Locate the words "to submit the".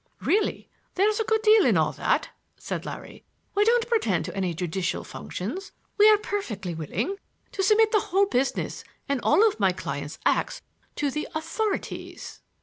7.51-7.99